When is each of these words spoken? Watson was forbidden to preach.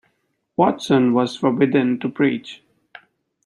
Watson 0.57 1.13
was 1.13 1.35
forbidden 1.37 1.99
to 1.99 2.09
preach. 2.09 2.63